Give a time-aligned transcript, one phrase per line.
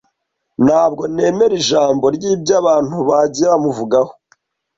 [0.65, 4.11] Ntabwo nemera ijambo ryibyo abantu bagiye bamuvugaho.